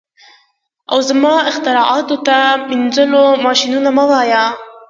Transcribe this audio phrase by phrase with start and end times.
[0.91, 2.37] او زما اختراعاتو ته
[2.69, 4.45] مینځلو ماشینونه مه وایه